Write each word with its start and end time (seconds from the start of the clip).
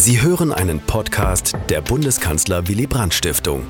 Sie 0.00 0.22
hören 0.22 0.52
einen 0.52 0.78
Podcast 0.78 1.56
der 1.68 1.80
Bundeskanzler 1.80 2.68
Willy 2.68 2.86
Brandt 2.86 3.14
Stiftung. 3.14 3.66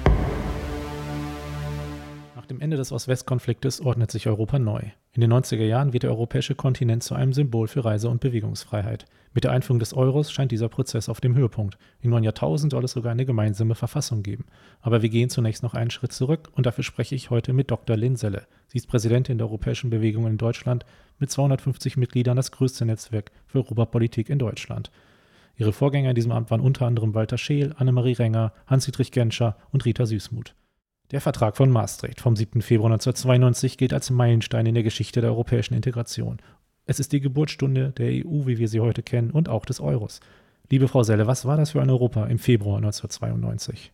Nach 2.36 2.44
dem 2.44 2.60
Ende 2.60 2.76
des 2.76 2.92
Ost-West-Konfliktes 2.92 3.80
ordnet 3.80 4.10
sich 4.10 4.26
Europa 4.26 4.58
neu. 4.58 4.82
In 5.14 5.22
den 5.22 5.32
90er 5.32 5.64
Jahren 5.64 5.94
wird 5.94 6.02
der 6.02 6.10
europäische 6.10 6.54
Kontinent 6.54 7.02
zu 7.02 7.14
einem 7.14 7.32
Symbol 7.32 7.66
für 7.66 7.82
Reise- 7.82 8.10
und 8.10 8.20
Bewegungsfreiheit. 8.20 9.06
Mit 9.32 9.44
der 9.44 9.52
Einführung 9.52 9.78
des 9.78 9.94
Euros 9.94 10.30
scheint 10.30 10.52
dieser 10.52 10.68
Prozess 10.68 11.08
auf 11.08 11.22
dem 11.22 11.34
Höhepunkt. 11.34 11.78
Im 12.02 12.10
neuen 12.10 12.24
Jahrtausend 12.24 12.72
soll 12.72 12.84
es 12.84 12.92
sogar 12.92 13.12
eine 13.12 13.24
gemeinsame 13.24 13.74
Verfassung 13.74 14.22
geben. 14.22 14.44
Aber 14.82 15.00
wir 15.00 15.08
gehen 15.08 15.30
zunächst 15.30 15.62
noch 15.62 15.72
einen 15.72 15.90
Schritt 15.90 16.12
zurück 16.12 16.50
und 16.52 16.66
dafür 16.66 16.84
spreche 16.84 17.14
ich 17.14 17.30
heute 17.30 17.54
mit 17.54 17.70
Dr. 17.70 17.96
Lynn 17.96 18.16
Selle. 18.16 18.46
Sie 18.66 18.76
ist 18.76 18.88
Präsidentin 18.88 19.38
der 19.38 19.46
Europäischen 19.46 19.88
Bewegung 19.88 20.26
in 20.26 20.36
Deutschland, 20.36 20.84
mit 21.18 21.30
250 21.30 21.96
Mitgliedern 21.96 22.36
das 22.36 22.52
größte 22.52 22.84
Netzwerk 22.84 23.30
für 23.46 23.60
Europapolitik 23.60 24.28
in 24.28 24.38
Deutschland. 24.38 24.90
Ihre 25.58 25.72
Vorgänger 25.72 26.10
in 26.10 26.14
diesem 26.14 26.30
Amt 26.30 26.52
waren 26.52 26.60
unter 26.60 26.86
anderem 26.86 27.14
Walter 27.14 27.36
Scheel, 27.36 27.74
Annemarie 27.76 28.12
Renger, 28.12 28.52
Hans-Dietrich 28.68 29.10
Genscher 29.10 29.56
und 29.72 29.84
Rita 29.84 30.06
Süßmuth. 30.06 30.54
Der 31.10 31.20
Vertrag 31.20 31.56
von 31.56 31.68
Maastricht 31.70 32.20
vom 32.20 32.36
7. 32.36 32.62
Februar 32.62 32.92
1992 32.92 33.76
gilt 33.76 33.92
als 33.92 34.08
Meilenstein 34.10 34.66
in 34.66 34.74
der 34.74 34.84
Geschichte 34.84 35.20
der 35.20 35.30
europäischen 35.30 35.74
Integration. 35.74 36.38
Es 36.86 37.00
ist 37.00 37.12
die 37.12 37.20
Geburtsstunde 37.20 37.90
der 37.90 38.06
EU, 38.06 38.46
wie 38.46 38.58
wir 38.58 38.68
sie 38.68 38.78
heute 38.78 39.02
kennen, 39.02 39.32
und 39.32 39.48
auch 39.48 39.64
des 39.64 39.80
Euros. 39.80 40.20
Liebe 40.70 40.86
Frau 40.86 41.02
Selle, 41.02 41.26
was 41.26 41.44
war 41.44 41.56
das 41.56 41.72
für 41.72 41.82
ein 41.82 41.90
Europa 41.90 42.26
im 42.26 42.38
Februar 42.38 42.76
1992? 42.76 43.90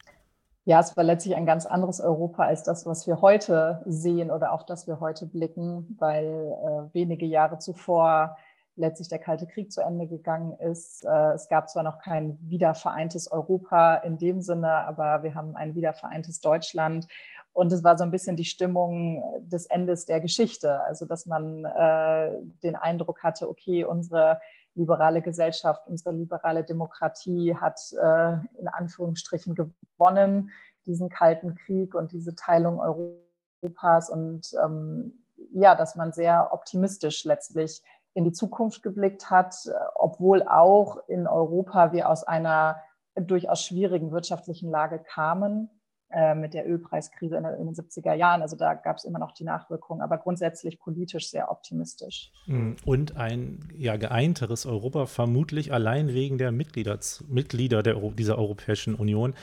Ja, 0.67 0.81
es 0.81 0.95
war 0.99 1.05
letztlich 1.05 1.35
ein 1.35 1.47
ganz 1.47 1.65
anderes 1.65 2.01
Europa 2.01 2.45
als 2.45 2.63
das, 2.63 2.85
was 2.85 3.07
wir 3.07 3.23
heute 3.23 3.81
sehen 3.87 4.31
oder 4.31 4.53
auf 4.53 4.67
das 4.67 4.87
wir 4.87 5.01
heute 5.01 5.25
blicken, 5.25 5.97
weil 5.99 6.27
äh, 6.27 6.95
wenige 6.95 7.25
Jahre 7.25 7.59
zuvor 7.59 8.37
letztlich 8.77 9.09
der 9.09 9.19
Kalte 9.19 9.47
Krieg 9.47 9.73
zu 9.73 9.81
Ende 9.81 10.07
gegangen 10.07 10.59
ist. 10.59 11.05
Äh, 11.05 11.33
es 11.33 11.49
gab 11.49 11.69
zwar 11.69 11.83
noch 11.83 11.99
kein 11.99 12.39
wiedervereintes 12.43 13.31
Europa 13.31 13.97
in 13.97 14.19
dem 14.19 14.41
Sinne, 14.41 14.71
aber 14.71 15.23
wir 15.23 15.35
haben 15.35 15.57
ein 15.57 15.75
wiedervereintes 15.75 16.41
Deutschland. 16.41 17.07
Und 17.53 17.73
es 17.73 17.85
war 17.85 17.97
so 17.97 18.03
ein 18.03 18.11
bisschen 18.11 18.37
die 18.37 18.45
Stimmung 18.45 19.23
des 19.41 19.67
Endes 19.67 20.07
der 20.07 20.21
Geschichte. 20.21 20.83
Also, 20.83 21.07
dass 21.07 21.27
man 21.27 21.65
äh, 21.65 22.33
den 22.65 22.75
Eindruck 22.75 23.23
hatte, 23.23 23.49
okay, 23.49 23.85
unsere 23.85 24.41
liberale 24.75 25.23
Gesellschaft, 25.23 25.87
unsere 25.87 26.13
liberale 26.13 26.65
Demokratie 26.65 27.55
hat 27.55 27.79
äh, 27.93 28.33
in 28.59 28.67
Anführungsstrichen 28.67 29.55
gewonnen, 29.55 30.51
diesen 30.85 31.09
Kalten 31.09 31.55
Krieg 31.55 31.95
und 31.95 32.11
diese 32.11 32.35
Teilung 32.35 32.81
Europas. 32.81 34.11
Und 34.11 34.53
ähm, 34.65 35.25
ja, 35.53 35.77
dass 35.77 35.95
man 35.95 36.13
sehr 36.13 36.53
optimistisch 36.53 37.25
letztlich 37.25 37.83
in 38.15 38.25
die 38.25 38.33
Zukunft 38.33 38.83
geblickt 38.83 39.31
hat, 39.31 39.55
obwohl 39.95 40.43
auch 40.43 40.99
in 41.09 41.27
Europa 41.27 41.93
wir 41.93 42.09
aus 42.09 42.25
einer 42.25 42.77
durchaus 43.15 43.65
schwierigen 43.65 44.13
wirtschaftlichen 44.13 44.71
Lage 44.71 44.99
kamen 44.99 45.69
äh, 46.11 46.35
mit 46.35 46.55
der 46.55 46.69
Ölpreiskrise 46.69 47.37
in, 47.37 47.43
den 47.43 47.75
70er 47.75 48.15
Jahren. 48.15 48.43
Also 48.43 48.57
da 48.57 48.75
gab 48.75 48.97
es 48.97 49.05
immer 49.05 49.19
noch 49.19 49.33
die 49.33 49.45
Nachwirkungen, 49.45 50.01
aber 50.01 50.19
grundsätzlich 50.19 50.79
politisch 50.79 51.29
sehr 51.29 51.51
optimistisch. 51.51 52.31
Hm, 52.45 52.77
und 52.85 53.17
ein 53.17 53.69
ja, 53.77 53.97
geeinteres 53.97 54.67
Europa, 54.67 55.07
vermutlich 55.07 55.73
allein 55.73 56.09
wegen 56.09 56.39
der 56.39 56.53
Mitglieder, 56.53 56.99
Mitglieder 57.27 57.83
der, 57.83 57.97
dieser 57.97 58.39
Europäischen 58.39 58.95
Union 58.95 59.35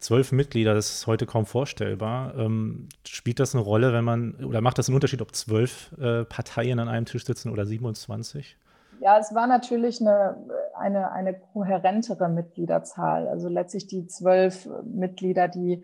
zwölf 0.00 0.32
Mitglieder, 0.32 0.74
das 0.74 0.90
ist 0.90 1.06
heute 1.06 1.26
kaum 1.26 1.46
vorstellbar. 1.46 2.34
Ähm, 2.36 2.88
spielt 3.06 3.38
das 3.38 3.54
eine 3.54 3.62
Rolle, 3.62 3.92
wenn 3.92 4.04
man, 4.04 4.34
oder 4.44 4.60
macht 4.60 4.78
das 4.78 4.88
einen 4.88 4.96
Unterschied, 4.96 5.22
ob 5.22 5.34
zwölf 5.34 5.92
äh, 6.00 6.24
Parteien 6.24 6.78
an 6.78 6.88
einem 6.88 7.06
Tisch 7.06 7.24
sitzen 7.24 7.50
oder 7.50 7.66
27? 7.66 8.56
Ja, 9.00 9.18
es 9.18 9.34
war 9.34 9.46
natürlich 9.46 10.00
eine, 10.00 10.36
eine, 10.74 11.12
eine 11.12 11.34
kohärentere 11.34 12.28
Mitgliederzahl. 12.28 13.28
Also 13.28 13.48
letztlich 13.48 13.86
die 13.86 14.06
zwölf 14.06 14.68
Mitglieder, 14.84 15.48
die 15.48 15.82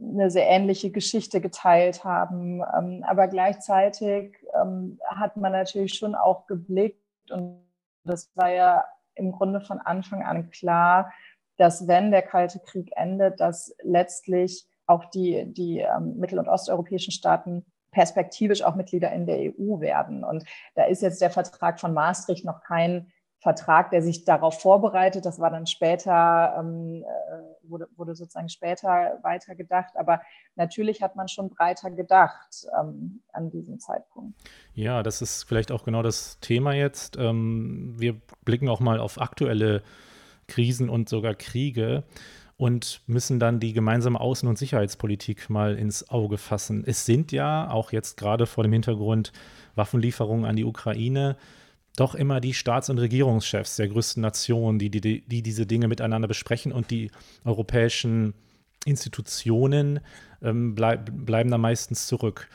eine 0.00 0.30
sehr 0.30 0.48
ähnliche 0.48 0.90
Geschichte 0.90 1.40
geteilt 1.40 2.04
haben. 2.04 2.62
Ähm, 2.76 3.04
aber 3.06 3.28
gleichzeitig 3.28 4.36
ähm, 4.60 4.98
hat 5.06 5.36
man 5.36 5.52
natürlich 5.52 5.94
schon 5.94 6.14
auch 6.14 6.46
geblickt, 6.46 7.30
und 7.30 7.60
das 8.04 8.30
war 8.36 8.50
ja 8.50 8.84
im 9.14 9.32
Grunde 9.32 9.60
von 9.60 9.80
Anfang 9.80 10.22
an 10.22 10.50
klar, 10.50 11.12
dass 11.58 11.86
wenn 11.86 12.10
der 12.10 12.22
Kalte 12.22 12.60
Krieg 12.60 12.90
endet, 12.96 13.40
dass 13.40 13.74
letztlich 13.82 14.66
auch 14.86 15.04
die, 15.04 15.44
die 15.52 15.80
ähm, 15.80 16.16
mittel- 16.16 16.38
und 16.38 16.48
osteuropäischen 16.48 17.12
Staaten 17.12 17.66
perspektivisch 17.90 18.62
auch 18.62 18.74
Mitglieder 18.74 19.12
in 19.12 19.26
der 19.26 19.38
EU 19.38 19.80
werden. 19.80 20.24
Und 20.24 20.44
da 20.74 20.84
ist 20.84 21.02
jetzt 21.02 21.20
der 21.20 21.30
Vertrag 21.30 21.80
von 21.80 21.92
Maastricht 21.92 22.44
noch 22.44 22.62
kein 22.62 23.12
Vertrag, 23.40 23.90
der 23.90 24.02
sich 24.02 24.24
darauf 24.24 24.60
vorbereitet. 24.60 25.24
Das 25.24 25.38
war 25.38 25.50
dann 25.50 25.66
später, 25.66 26.56
ähm, 26.58 27.04
äh, 27.04 27.70
wurde, 27.70 27.88
wurde 27.96 28.16
sozusagen 28.16 28.48
später 28.48 29.18
weitergedacht. 29.22 29.96
Aber 29.96 30.20
natürlich 30.56 31.02
hat 31.02 31.14
man 31.14 31.28
schon 31.28 31.48
breiter 31.48 31.90
gedacht 31.90 32.66
ähm, 32.78 33.22
an 33.32 33.50
diesem 33.50 33.78
Zeitpunkt. 33.78 34.36
Ja, 34.74 35.02
das 35.02 35.22
ist 35.22 35.44
vielleicht 35.44 35.70
auch 35.70 35.84
genau 35.84 36.02
das 36.02 36.40
Thema 36.40 36.72
jetzt. 36.72 37.16
Ähm, 37.16 37.94
wir 37.96 38.20
blicken 38.44 38.68
auch 38.68 38.80
mal 38.80 38.98
auf 38.98 39.20
aktuelle 39.20 39.82
Krisen 40.48 40.88
und 40.88 41.08
sogar 41.08 41.34
Kriege 41.34 42.04
und 42.56 43.02
müssen 43.06 43.38
dann 43.38 43.60
die 43.60 43.72
gemeinsame 43.72 44.20
Außen- 44.20 44.48
und 44.48 44.58
Sicherheitspolitik 44.58 45.48
mal 45.48 45.76
ins 45.76 46.10
Auge 46.10 46.38
fassen. 46.38 46.82
Es 46.84 47.06
sind 47.06 47.30
ja 47.30 47.70
auch 47.70 47.92
jetzt 47.92 48.16
gerade 48.16 48.46
vor 48.46 48.64
dem 48.64 48.72
Hintergrund 48.72 49.32
Waffenlieferungen 49.76 50.44
an 50.44 50.56
die 50.56 50.64
Ukraine 50.64 51.36
doch 51.98 52.14
immer 52.14 52.40
die 52.40 52.54
Staats- 52.54 52.90
und 52.90 52.98
Regierungschefs 52.98 53.76
der 53.76 53.88
größten 53.88 54.20
Nationen, 54.20 54.78
die, 54.78 54.90
die, 54.90 55.20
die 55.20 55.42
diese 55.42 55.66
Dinge 55.66 55.88
miteinander 55.88 56.28
besprechen 56.28 56.72
und 56.72 56.90
die 56.90 57.10
europäischen 57.44 58.34
Institutionen 58.84 60.00
ähm, 60.40 60.74
bleib, 60.74 61.10
bleiben 61.12 61.50
da 61.50 61.58
meistens 61.58 62.06
zurück. 62.06 62.48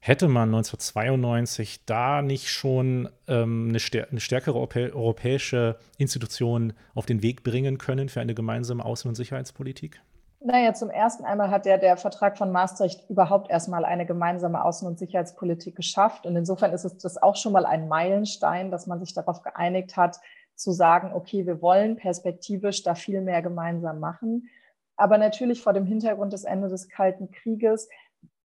Hätte 0.00 0.28
man 0.28 0.48
1992 0.54 1.84
da 1.84 2.22
nicht 2.22 2.48
schon 2.48 3.08
ähm, 3.26 3.66
eine, 3.70 3.80
stär 3.80 4.08
eine, 4.10 4.20
stärkere 4.20 4.56
europäische 4.56 5.76
Institution 5.98 6.74
auf 6.94 7.06
den 7.06 7.22
Weg 7.22 7.42
bringen 7.42 7.78
können 7.78 8.08
für 8.08 8.20
eine 8.20 8.34
gemeinsame 8.34 8.84
Außen- 8.84 9.08
und 9.08 9.14
Sicherheitspolitik? 9.14 10.00
Naja, 10.40 10.74
zum 10.74 10.90
ersten 10.90 11.24
einmal 11.24 11.50
hat 11.50 11.66
ja 11.66 11.76
der 11.76 11.96
Vertrag 11.96 12.38
von 12.38 12.52
Maastricht 12.52 13.08
überhaupt 13.10 13.50
erstmal 13.50 13.84
eine 13.84 14.06
gemeinsame 14.06 14.64
Außen- 14.64 14.86
und 14.86 14.98
Sicherheitspolitik 14.98 15.74
geschafft. 15.74 16.24
Und 16.24 16.36
insofern 16.36 16.72
ist 16.72 16.84
es 16.84 16.98
das 16.98 17.20
auch 17.20 17.34
schon 17.34 17.52
mal 17.52 17.66
ein 17.66 17.88
Meilenstein, 17.88 18.70
dass 18.70 18.86
man 18.86 19.00
sich 19.00 19.12
darauf 19.12 19.42
geeinigt 19.42 19.96
hat, 19.96 20.20
zu 20.54 20.72
sagen, 20.72 21.12
okay, 21.14 21.46
wir 21.46 21.62
wollen 21.62 21.96
perspektivisch 21.96 22.82
da 22.82 22.94
viel 22.94 23.22
mehr 23.22 23.42
gemeinsam 23.42 23.98
machen. 23.98 24.48
Aber 24.96 25.18
natürlich 25.18 25.62
vor 25.62 25.72
dem 25.72 25.84
Hintergrund 25.84 26.32
des 26.32 26.44
Ende 26.44 26.68
des 26.68 26.88
Kalten 26.88 27.30
Krieges 27.30 27.88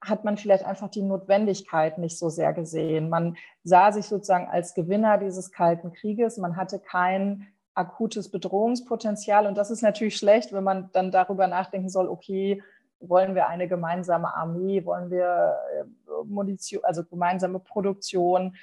hat 0.02 0.24
man 0.24 0.38
vielleicht 0.38 0.66
einfach 0.66 0.90
die 0.90 1.02
Notwendigkeit 1.02 1.98
nicht 1.98 2.18
so 2.18 2.30
sehr 2.30 2.54
gesehen. 2.54 3.10
Man 3.10 3.36
sah 3.64 3.92
sich 3.92 4.06
sozusagen 4.06 4.48
als 4.48 4.74
Gewinner 4.74 5.18
dieses 5.18 5.52
Kalten 5.52 5.92
Krieges. 5.92 6.38
Man 6.38 6.56
hatte 6.56 6.80
kein 6.80 7.48
akutes 7.74 8.30
Bedrohungspotenzial. 8.30 9.48
Und 9.48 9.58
das 9.58 9.72
ist 9.72 9.82
natürlich 9.82 10.18
schlecht, 10.18 10.54
wenn 10.54 10.64
man 10.64 10.90
dann 10.94 11.12
darüber 11.12 11.48
nachdenken 11.48 11.90
soll, 11.90 12.08
okay, 12.08 12.62
wollen 13.00 13.36
wir 13.36 13.48
eine 13.48 13.68
gemeinsame 13.68 14.34
Armee, 14.34 14.84
wollen 14.86 15.12
wir 15.12 15.56
äh, 15.76 15.84
Munition, 16.26 16.84
also 16.84 17.04
gemeinsame 17.04 17.60
Produktion. 17.60 18.56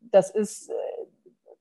Das 0.00 0.30
ist, 0.30 0.70
äh, 0.70 0.72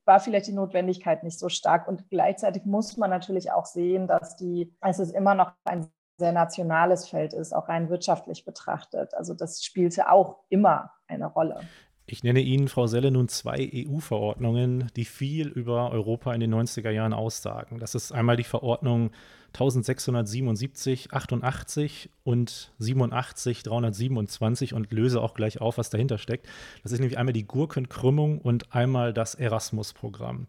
war 0.06 0.20
vielleicht 0.20 0.48
die 0.48 0.54
Notwendigkeit 0.54 1.24
nicht 1.24 1.40
so 1.40 1.50
stark. 1.50 1.88
Und 1.88 2.10
gleichzeitig 2.10 2.66
muss 2.66 2.96
man 2.98 3.10
natürlich 3.10 3.52
auch 3.52 3.66
sehen, 3.66 4.08
dass 4.08 4.38
die, 4.38 4.74
es 4.82 5.00
ist 5.00 5.12
immer 5.12 5.36
noch 5.36 5.52
ein 5.66 5.88
sehr 6.18 6.32
nationales 6.32 7.08
Feld 7.08 7.34
ist, 7.34 7.54
auch 7.54 7.70
rein 7.70 7.90
wirtschaftlich 7.90 8.46
betrachtet. 8.46 9.14
Also 9.16 9.34
das 9.34 9.64
spielte 9.64 10.12
auch 10.12 10.38
immer 10.50 10.92
eine 11.08 11.28
Rolle. 11.28 11.62
Ich 12.06 12.22
nenne 12.22 12.42
Ihnen, 12.42 12.68
Frau 12.68 12.86
Selle, 12.86 13.12
nun 13.12 13.30
zwei 13.30 13.70
EU-Verordnungen, 13.74 14.92
die 14.98 15.06
viel 15.06 15.48
über 15.48 15.92
Europa 15.92 16.34
in 16.34 16.42
den 16.42 16.54
90er 16.54 16.90
Jahren 16.90 17.14
aussagen. 17.14 17.80
Das 17.80 17.96
ist 17.96 18.12
einmal 18.12 18.36
die 18.36 18.44
Verordnung 18.44 19.12
1677, 19.54 21.14
88 21.14 22.10
und 22.24 22.74
87, 22.80 23.64
327 23.64 24.74
und 24.74 24.92
löse 24.92 25.22
auch 25.22 25.34
gleich 25.34 25.62
auf, 25.62 25.78
was 25.78 25.90
dahinter 25.92 26.18
steckt. 26.18 26.48
Das 26.82 26.92
ist 26.92 27.00
nämlich 27.00 27.18
einmal 27.18 27.34
die 27.34 27.48
Gurkenkrümmung 27.48 28.40
und 28.40 28.76
einmal 28.76 29.14
das 29.14 29.36
Erasmus-Programm. 29.36 30.48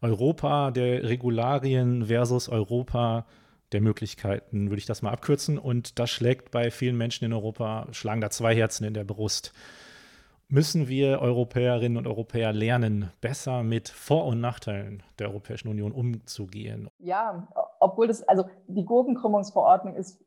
Europa 0.00 0.70
der 0.72 1.04
Regularien 1.04 2.06
versus 2.06 2.48
Europa 2.48 3.26
der 3.72 3.80
Möglichkeiten, 3.80 4.70
würde 4.70 4.78
ich 4.78 4.86
das 4.86 5.02
mal 5.02 5.12
abkürzen. 5.12 5.58
Und 5.58 5.98
das 5.98 6.10
schlägt 6.10 6.50
bei 6.50 6.70
vielen 6.70 6.96
Menschen 6.96 7.24
in 7.24 7.32
Europa, 7.32 7.86
schlagen 7.92 8.20
da 8.20 8.30
zwei 8.30 8.54
Herzen 8.54 8.84
in 8.84 8.94
der 8.94 9.04
Brust. 9.04 9.52
Müssen 10.48 10.88
wir 10.88 11.20
Europäerinnen 11.20 11.96
und 11.96 12.08
Europäer 12.08 12.52
lernen, 12.52 13.12
besser 13.20 13.62
mit 13.62 13.88
Vor- 13.88 14.26
und 14.26 14.40
Nachteilen 14.40 15.04
der 15.20 15.28
Europäischen 15.28 15.68
Union 15.68 15.92
umzugehen? 15.92 16.88
Ja, 16.98 17.46
obwohl 17.78 18.08
das, 18.08 18.22
also 18.24 18.46
die 18.66 18.84
Gurkenkrümmungsverordnung 18.84 19.94
ist 19.94 20.20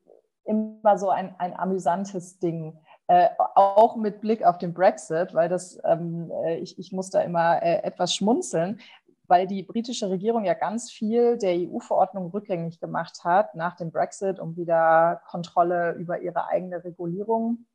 immer 0.45 0.97
so 0.97 1.09
ein, 1.09 1.35
ein 1.39 1.53
amüsantes 1.53 2.39
Ding. 2.39 2.77
Äh, 3.07 3.27
auch 3.55 3.97
mit 3.97 4.21
Blick 4.21 4.45
auf 4.45 4.57
den 4.57 4.73
Brexit, 4.73 5.33
weil 5.33 5.49
das, 5.49 5.77
ähm, 5.83 6.31
äh, 6.45 6.55
ich, 6.59 6.79
ich 6.79 6.93
muss 6.93 7.09
da 7.09 7.19
immer 7.19 7.61
äh, 7.61 7.83
etwas 7.83 8.15
schmunzeln, 8.15 8.79
weil 9.27 9.47
die 9.47 9.63
britische 9.63 10.09
Regierung 10.09 10.43
ja 10.43 10.53
ganz 10.53 10.91
viel 10.91 11.37
der 11.37 11.55
EU-Verordnung 11.55 12.31
rückgängig 12.31 12.79
gemacht 12.79 13.23
hat 13.23 13.55
nach 13.55 13.75
dem 13.75 13.91
Brexit, 13.91 14.39
um 14.39 14.57
wieder 14.57 15.21
Kontrolle 15.27 15.93
über 15.93 16.19
ihre 16.19 16.47
eigene 16.47 16.83
Regulierung 16.83 17.65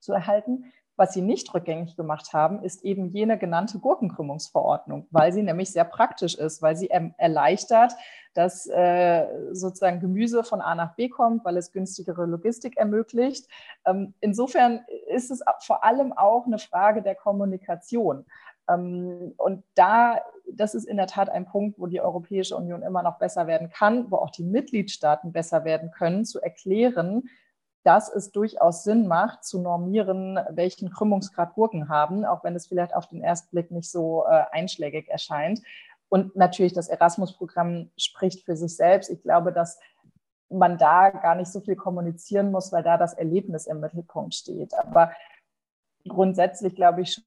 zu 0.00 0.12
erhalten. 0.12 0.72
Was 0.96 1.12
sie 1.12 1.22
nicht 1.22 1.52
rückgängig 1.52 1.96
gemacht 1.96 2.32
haben, 2.32 2.62
ist 2.62 2.84
eben 2.84 3.08
jene 3.08 3.36
genannte 3.36 3.80
Gurkenkrümmungsverordnung, 3.80 5.08
weil 5.10 5.32
sie 5.32 5.42
nämlich 5.42 5.72
sehr 5.72 5.84
praktisch 5.84 6.36
ist, 6.36 6.62
weil 6.62 6.76
sie 6.76 6.88
erleichtert, 6.88 7.94
dass 8.32 8.68
äh, 8.68 9.26
sozusagen 9.50 9.98
Gemüse 9.98 10.44
von 10.44 10.60
A 10.60 10.76
nach 10.76 10.94
B 10.94 11.08
kommt, 11.08 11.44
weil 11.44 11.56
es 11.56 11.72
günstigere 11.72 12.26
Logistik 12.26 12.76
ermöglicht. 12.76 13.48
Ähm, 13.84 14.14
insofern 14.20 14.84
ist 15.08 15.32
es 15.32 15.42
vor 15.60 15.82
allem 15.82 16.12
auch 16.12 16.46
eine 16.46 16.58
Frage 16.58 17.02
der 17.02 17.16
Kommunikation. 17.16 18.24
Ähm, 18.68 19.34
und 19.36 19.64
da, 19.74 20.20
das 20.50 20.74
ist 20.74 20.84
in 20.84 20.96
der 20.96 21.06
Tat 21.06 21.28
ein 21.28 21.46
Punkt, 21.46 21.78
wo 21.78 21.86
die 21.86 22.00
Europäische 22.00 22.56
Union 22.56 22.82
immer 22.82 23.02
noch 23.02 23.18
besser 23.18 23.46
werden 23.46 23.70
kann, 23.70 24.10
wo 24.10 24.16
auch 24.16 24.30
die 24.30 24.44
Mitgliedstaaten 24.44 25.32
besser 25.32 25.64
werden 25.64 25.90
können, 25.90 26.24
zu 26.24 26.40
erklären, 26.40 27.28
dass 27.84 28.10
es 28.10 28.32
durchaus 28.32 28.82
Sinn 28.82 29.06
macht, 29.06 29.44
zu 29.44 29.60
normieren, 29.60 30.40
welchen 30.50 30.90
Krümmungsgrad 30.90 31.54
Gurken 31.54 31.90
haben, 31.90 32.24
auch 32.24 32.42
wenn 32.42 32.56
es 32.56 32.66
vielleicht 32.66 32.94
auf 32.94 33.08
den 33.08 33.22
ersten 33.22 33.50
Blick 33.50 33.70
nicht 33.70 33.90
so 33.90 34.24
äh, 34.24 34.44
einschlägig 34.52 35.08
erscheint. 35.08 35.60
Und 36.08 36.34
natürlich 36.34 36.72
das 36.72 36.88
Erasmus-Programm 36.88 37.90
spricht 37.98 38.44
für 38.44 38.56
sich 38.56 38.76
selbst. 38.76 39.10
Ich 39.10 39.22
glaube, 39.22 39.52
dass 39.52 39.78
man 40.48 40.78
da 40.78 41.10
gar 41.10 41.34
nicht 41.34 41.52
so 41.52 41.60
viel 41.60 41.76
kommunizieren 41.76 42.50
muss, 42.50 42.72
weil 42.72 42.82
da 42.82 42.96
das 42.96 43.14
Erlebnis 43.14 43.66
im 43.66 43.80
Mittelpunkt 43.80 44.34
steht. 44.34 44.72
Aber 44.74 45.12
grundsätzlich 46.08 46.74
glaube 46.74 47.02
ich 47.02 47.22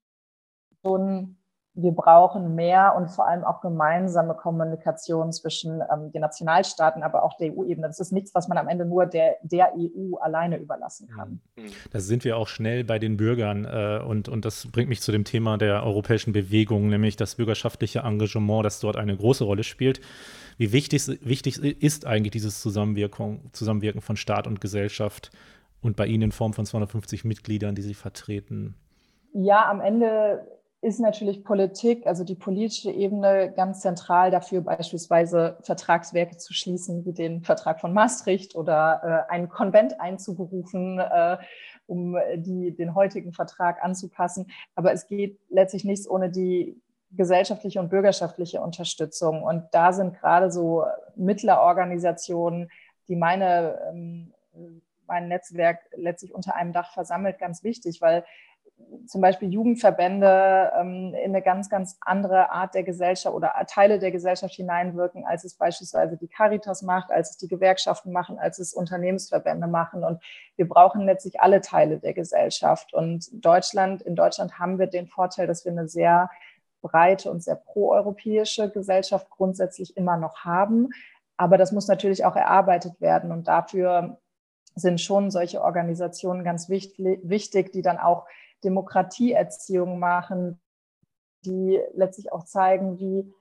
schon, 0.88 1.36
wir 1.80 1.92
brauchen 1.92 2.56
mehr 2.56 2.94
und 2.96 3.08
vor 3.08 3.28
allem 3.28 3.44
auch 3.44 3.60
gemeinsame 3.60 4.34
Kommunikation 4.34 5.32
zwischen 5.32 5.80
ähm, 5.92 6.10
den 6.10 6.22
Nationalstaaten, 6.22 7.04
aber 7.04 7.22
auch 7.22 7.36
der 7.36 7.52
EU-Ebene. 7.52 7.86
Das 7.86 8.00
ist 8.00 8.10
nichts, 8.10 8.34
was 8.34 8.48
man 8.48 8.58
am 8.58 8.66
Ende 8.66 8.84
nur 8.84 9.06
der, 9.06 9.36
der 9.42 9.74
EU 9.76 10.16
alleine 10.16 10.56
überlassen 10.56 11.08
kann. 11.08 11.40
Mhm. 11.56 11.70
Da 11.92 12.00
sind 12.00 12.24
wir 12.24 12.36
auch 12.36 12.48
schnell 12.48 12.82
bei 12.82 12.98
den 12.98 13.16
Bürgern 13.16 13.64
äh, 13.64 14.02
und, 14.04 14.28
und 14.28 14.44
das 14.44 14.66
bringt 14.72 14.88
mich 14.88 15.00
zu 15.00 15.12
dem 15.12 15.24
Thema 15.24 15.56
der 15.56 15.84
europäischen 15.84 16.32
Bewegung, 16.32 16.88
nämlich 16.88 17.14
das 17.14 17.36
bürgerschaftliche 17.36 18.00
Engagement, 18.00 18.64
das 18.64 18.80
dort 18.80 18.96
eine 18.96 19.16
große 19.16 19.44
Rolle 19.44 19.62
spielt. 19.62 20.00
Wie 20.56 20.72
wichtig, 20.72 21.06
wichtig 21.24 21.62
ist 21.62 22.06
eigentlich 22.06 22.32
dieses 22.32 22.60
Zusammenwirkung, 22.60 23.50
Zusammenwirken 23.52 24.00
von 24.00 24.16
Staat 24.16 24.48
und 24.48 24.60
Gesellschaft 24.60 25.30
und 25.80 25.94
bei 25.94 26.06
Ihnen 26.06 26.22
in 26.24 26.32
Form 26.32 26.54
von 26.54 26.66
250 26.66 27.24
Mitgliedern, 27.24 27.76
die 27.76 27.82
Sie 27.82 27.94
vertreten? 27.94 28.74
Ja, 29.32 29.70
am 29.70 29.80
Ende 29.80 30.57
ist 30.80 31.00
natürlich 31.00 31.42
Politik, 31.42 32.06
also 32.06 32.22
die 32.22 32.36
politische 32.36 32.92
Ebene, 32.92 33.52
ganz 33.54 33.80
zentral 33.80 34.30
dafür, 34.30 34.60
beispielsweise 34.60 35.58
Vertragswerke 35.62 36.36
zu 36.36 36.54
schließen, 36.54 37.04
wie 37.04 37.12
den 37.12 37.42
Vertrag 37.42 37.80
von 37.80 37.92
Maastricht 37.92 38.54
oder 38.54 39.26
äh, 39.28 39.32
einen 39.32 39.48
Konvent 39.48 40.00
einzuberufen, 40.00 41.00
äh, 41.00 41.38
um 41.86 42.16
die, 42.36 42.76
den 42.76 42.94
heutigen 42.94 43.32
Vertrag 43.32 43.82
anzupassen. 43.82 44.50
Aber 44.76 44.92
es 44.92 45.06
geht 45.06 45.40
letztlich 45.48 45.84
nichts 45.84 46.08
ohne 46.08 46.30
die 46.30 46.80
gesellschaftliche 47.10 47.80
und 47.80 47.88
bürgerschaftliche 47.88 48.60
Unterstützung. 48.60 49.42
Und 49.42 49.64
da 49.72 49.92
sind 49.92 50.14
gerade 50.14 50.50
so 50.50 50.84
Mittlerorganisationen, 51.16 52.70
die 53.08 53.16
meine, 53.16 53.80
ähm, 53.88 54.32
mein 55.06 55.28
Netzwerk 55.28 55.80
letztlich 55.96 56.34
unter 56.34 56.54
einem 56.54 56.72
Dach 56.72 56.92
versammelt, 56.92 57.38
ganz 57.38 57.64
wichtig, 57.64 58.00
weil 58.00 58.24
zum 59.06 59.20
Beispiel 59.20 59.52
Jugendverbände 59.52 60.72
ähm, 60.78 61.14
in 61.14 61.30
eine 61.30 61.42
ganz, 61.42 61.68
ganz 61.68 61.96
andere 62.00 62.50
Art 62.50 62.74
der 62.74 62.84
Gesellschaft 62.84 63.34
oder 63.34 63.52
Teile 63.66 63.98
der 63.98 64.10
Gesellschaft 64.10 64.54
hineinwirken, 64.54 65.24
als 65.24 65.44
es 65.44 65.54
beispielsweise 65.54 66.16
die 66.16 66.28
Caritas 66.28 66.82
macht, 66.82 67.10
als 67.10 67.30
es 67.30 67.36
die 67.38 67.48
Gewerkschaften 67.48 68.12
machen, 68.12 68.38
als 68.38 68.58
es 68.58 68.74
Unternehmensverbände 68.74 69.66
machen. 69.66 70.04
Und 70.04 70.22
wir 70.56 70.68
brauchen 70.68 71.04
letztlich 71.04 71.40
alle 71.40 71.60
Teile 71.60 71.98
der 71.98 72.14
Gesellschaft. 72.14 72.94
Und 72.94 73.28
Deutschland, 73.32 74.02
in 74.02 74.14
Deutschland 74.14 74.58
haben 74.58 74.78
wir 74.78 74.86
den 74.86 75.06
Vorteil, 75.06 75.46
dass 75.46 75.64
wir 75.64 75.72
eine 75.72 75.88
sehr 75.88 76.30
breite 76.80 77.30
und 77.30 77.42
sehr 77.42 77.56
proeuropäische 77.56 78.70
Gesellschaft 78.70 79.28
grundsätzlich 79.30 79.96
immer 79.96 80.16
noch 80.16 80.44
haben. 80.44 80.90
Aber 81.36 81.58
das 81.58 81.72
muss 81.72 81.88
natürlich 81.88 82.24
auch 82.24 82.36
erarbeitet 82.36 83.00
werden. 83.00 83.32
Und 83.32 83.48
dafür 83.48 84.18
sind 84.74 85.00
schon 85.00 85.30
solche 85.30 85.62
Organisationen 85.62 86.44
ganz 86.44 86.68
wichtig, 86.68 87.72
die 87.72 87.82
dann 87.82 87.98
auch 87.98 88.26
Demokratieerziehung 88.64 89.98
machen, 89.98 90.60
die 91.44 91.78
letztlich 91.94 92.32
auch 92.32 92.44
zeigen, 92.44 92.98
wie 92.98 93.32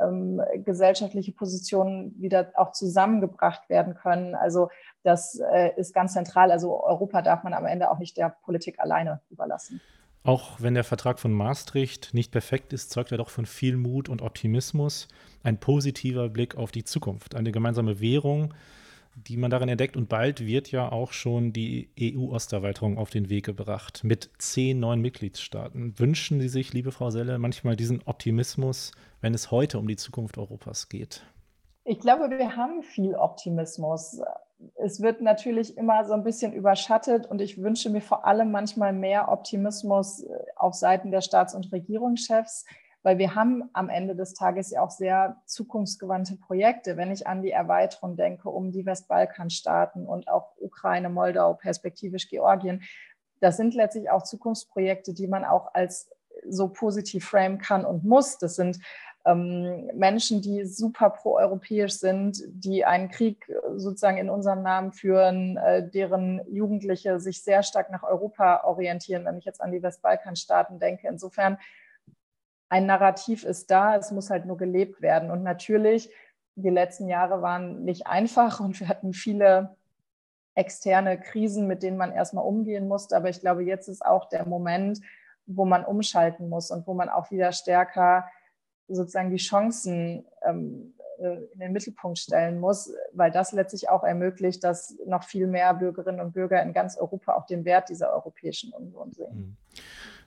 ähm, 0.00 0.40
gesellschaftliche 0.64 1.32
Positionen 1.32 2.14
wieder 2.20 2.52
auch 2.56 2.72
zusammengebracht 2.72 3.68
werden 3.68 3.94
können. 3.94 4.34
Also 4.34 4.70
das 5.02 5.40
äh, 5.52 5.72
ist 5.76 5.94
ganz 5.94 6.14
zentral. 6.14 6.50
Also 6.50 6.82
Europa 6.82 7.22
darf 7.22 7.44
man 7.44 7.54
am 7.54 7.66
Ende 7.66 7.90
auch 7.90 7.98
nicht 7.98 8.16
der 8.16 8.36
Politik 8.42 8.80
alleine 8.80 9.20
überlassen. 9.30 9.80
Auch 10.24 10.60
wenn 10.60 10.72
der 10.72 10.84
Vertrag 10.84 11.18
von 11.18 11.32
Maastricht 11.32 12.14
nicht 12.14 12.32
perfekt 12.32 12.72
ist, 12.72 12.90
zeugt 12.90 13.12
er 13.12 13.18
doch 13.18 13.28
von 13.28 13.44
viel 13.44 13.76
Mut 13.76 14.08
und 14.08 14.22
Optimismus. 14.22 15.06
Ein 15.42 15.60
positiver 15.60 16.30
Blick 16.30 16.56
auf 16.56 16.72
die 16.72 16.84
Zukunft. 16.84 17.34
Eine 17.34 17.52
gemeinsame 17.52 18.00
Währung, 18.00 18.54
die 19.16 19.36
man 19.36 19.50
darin 19.50 19.68
entdeckt. 19.68 19.96
Und 19.96 20.08
bald 20.08 20.46
wird 20.46 20.70
ja 20.70 20.90
auch 20.90 21.12
schon 21.12 21.52
die 21.52 21.90
EU-Osterweiterung 22.00 22.98
auf 22.98 23.10
den 23.10 23.30
Weg 23.30 23.44
gebracht 23.46 24.02
mit 24.04 24.30
zehn 24.38 24.80
neuen 24.80 25.00
Mitgliedstaaten. 25.00 25.98
Wünschen 25.98 26.40
Sie 26.40 26.48
sich, 26.48 26.72
liebe 26.72 26.92
Frau 26.92 27.10
Selle, 27.10 27.38
manchmal 27.38 27.76
diesen 27.76 28.02
Optimismus, 28.04 28.92
wenn 29.20 29.34
es 29.34 29.50
heute 29.50 29.78
um 29.78 29.88
die 29.88 29.96
Zukunft 29.96 30.38
Europas 30.38 30.88
geht? 30.88 31.24
Ich 31.84 32.00
glaube, 32.00 32.30
wir 32.30 32.56
haben 32.56 32.82
viel 32.82 33.14
Optimismus. 33.14 34.20
Es 34.76 35.02
wird 35.02 35.20
natürlich 35.20 35.76
immer 35.76 36.04
so 36.06 36.14
ein 36.14 36.24
bisschen 36.24 36.54
überschattet 36.54 37.26
und 37.26 37.40
ich 37.42 37.60
wünsche 37.60 37.90
mir 37.90 38.00
vor 38.00 38.24
allem 38.24 38.50
manchmal 38.50 38.94
mehr 38.94 39.28
Optimismus 39.28 40.24
auf 40.56 40.74
Seiten 40.74 41.10
der 41.10 41.20
Staats- 41.20 41.54
und 41.54 41.70
Regierungschefs 41.72 42.64
weil 43.04 43.18
wir 43.18 43.34
haben 43.34 43.68
am 43.74 43.90
Ende 43.90 44.16
des 44.16 44.32
Tages 44.32 44.70
ja 44.70 44.82
auch 44.82 44.90
sehr 44.90 45.36
zukunftsgewandte 45.44 46.36
Projekte. 46.36 46.96
Wenn 46.96 47.12
ich 47.12 47.26
an 47.26 47.42
die 47.42 47.50
Erweiterung 47.50 48.16
denke 48.16 48.48
um 48.48 48.72
die 48.72 48.86
Westbalkanstaaten 48.86 50.06
und 50.06 50.26
auch 50.26 50.56
Ukraine, 50.56 51.10
Moldau, 51.10 51.52
perspektivisch 51.52 52.28
Georgien, 52.30 52.82
das 53.40 53.58
sind 53.58 53.74
letztlich 53.74 54.10
auch 54.10 54.22
Zukunftsprojekte, 54.22 55.12
die 55.12 55.26
man 55.26 55.44
auch 55.44 55.74
als 55.74 56.10
so 56.48 56.68
positiv 56.68 57.26
framen 57.26 57.58
kann 57.58 57.84
und 57.84 58.04
muss. 58.04 58.38
Das 58.38 58.56
sind 58.56 58.78
ähm, 59.26 59.90
Menschen, 59.94 60.40
die 60.40 60.64
super 60.64 61.10
proeuropäisch 61.10 61.92
sind, 61.92 62.42
die 62.46 62.86
einen 62.86 63.10
Krieg 63.10 63.46
sozusagen 63.76 64.16
in 64.16 64.30
unserem 64.30 64.62
Namen 64.62 64.92
führen, 64.92 65.58
äh, 65.58 65.86
deren 65.86 66.40
Jugendliche 66.50 67.20
sich 67.20 67.42
sehr 67.42 67.62
stark 67.62 67.90
nach 67.90 68.02
Europa 68.02 68.64
orientieren, 68.64 69.26
wenn 69.26 69.36
ich 69.36 69.44
jetzt 69.44 69.60
an 69.60 69.72
die 69.72 69.82
Westbalkanstaaten 69.82 70.78
denke. 70.78 71.06
Insofern 71.06 71.58
ein 72.68 72.86
Narrativ 72.86 73.44
ist 73.44 73.70
da, 73.70 73.96
es 73.96 74.10
muss 74.10 74.30
halt 74.30 74.46
nur 74.46 74.56
gelebt 74.56 75.02
werden. 75.02 75.30
Und 75.30 75.42
natürlich, 75.42 76.10
die 76.56 76.70
letzten 76.70 77.08
Jahre 77.08 77.42
waren 77.42 77.84
nicht 77.84 78.06
einfach 78.06 78.60
und 78.60 78.78
wir 78.80 78.88
hatten 78.88 79.12
viele 79.12 79.76
externe 80.54 81.20
Krisen, 81.20 81.66
mit 81.66 81.82
denen 81.82 81.96
man 81.96 82.12
erstmal 82.12 82.44
umgehen 82.44 82.88
musste. 82.88 83.16
Aber 83.16 83.28
ich 83.28 83.40
glaube, 83.40 83.64
jetzt 83.64 83.88
ist 83.88 84.04
auch 84.04 84.28
der 84.28 84.46
Moment, 84.46 85.00
wo 85.46 85.64
man 85.64 85.84
umschalten 85.84 86.48
muss 86.48 86.70
und 86.70 86.86
wo 86.86 86.94
man 86.94 87.08
auch 87.08 87.30
wieder 87.30 87.52
stärker 87.52 88.26
sozusagen 88.88 89.30
die 89.30 89.36
Chancen 89.36 90.26
ähm, 90.42 90.94
äh, 91.18 91.36
in 91.52 91.60
den 91.60 91.72
Mittelpunkt 91.72 92.18
stellen 92.18 92.60
muss, 92.60 92.92
weil 93.12 93.30
das 93.30 93.52
letztlich 93.52 93.88
auch 93.88 94.04
ermöglicht, 94.04 94.62
dass 94.62 94.96
noch 95.06 95.24
viel 95.24 95.46
mehr 95.46 95.74
Bürgerinnen 95.74 96.20
und 96.20 96.32
Bürger 96.32 96.62
in 96.62 96.72
ganz 96.72 96.96
Europa 96.96 97.34
auch 97.34 97.46
den 97.46 97.64
Wert 97.64 97.88
dieser 97.88 98.12
Europäischen 98.12 98.72
Union 98.72 99.12
sehen. 99.12 99.34
Mhm. 99.34 99.56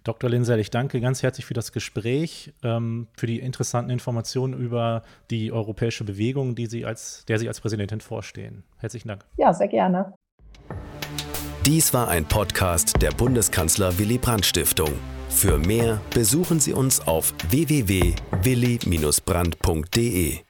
Dr. 0.08 0.30
Linsel, 0.30 0.60
ich 0.60 0.70
danke 0.70 1.02
ganz 1.02 1.22
herzlich 1.22 1.46
für 1.46 1.54
das 1.54 1.74
Gespräch, 1.74 2.54
ähm, 2.64 3.08
für 3.18 3.28
die 3.28 3.40
interessanten 3.40 3.92
Informationen 3.92 4.54
über 4.54 5.02
die 5.30 5.52
europäische 5.52 6.06
Bewegung, 6.06 6.56
die 6.56 6.68
Sie 6.68 6.86
als, 6.86 7.26
der 7.28 7.40
Sie 7.40 7.50
als 7.50 7.60
Präsidentin 7.60 8.00
vorstehen. 8.00 8.64
Herzlichen 8.78 9.10
Dank. 9.10 9.26
Ja, 9.36 9.54
sehr 9.54 9.68
gerne. 9.68 10.14
Dies 11.66 11.94
war 11.94 12.08
ein 12.08 12.24
Podcast 12.24 13.02
der 13.02 13.12
Bundeskanzler 13.12 14.00
Willy 14.00 14.18
Brandt 14.18 14.46
Stiftung. 14.46 14.94
Für 15.28 15.58
mehr 15.58 16.00
besuchen 16.14 16.62
Sie 16.62 16.72
uns 16.72 17.06
auf 17.06 17.34
www.willy-brandt.de. 17.50 20.47